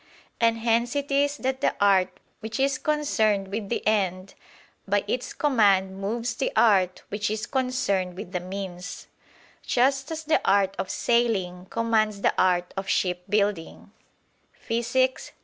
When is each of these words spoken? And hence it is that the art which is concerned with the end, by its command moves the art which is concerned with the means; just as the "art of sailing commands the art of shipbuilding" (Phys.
And 0.39 0.57
hence 0.57 0.95
it 0.95 1.11
is 1.11 1.37
that 1.37 1.61
the 1.61 1.75
art 1.79 2.09
which 2.39 2.59
is 2.59 2.79
concerned 2.79 3.49
with 3.49 3.69
the 3.69 3.85
end, 3.85 4.33
by 4.87 5.03
its 5.07 5.31
command 5.31 5.95
moves 6.01 6.33
the 6.33 6.51
art 6.55 7.03
which 7.09 7.29
is 7.29 7.45
concerned 7.45 8.17
with 8.17 8.31
the 8.31 8.39
means; 8.39 9.05
just 9.63 10.09
as 10.09 10.23
the 10.23 10.41
"art 10.43 10.73
of 10.79 10.89
sailing 10.89 11.67
commands 11.69 12.21
the 12.21 12.33
art 12.35 12.73
of 12.75 12.89
shipbuilding" 12.89 13.91
(Phys. 14.67 15.33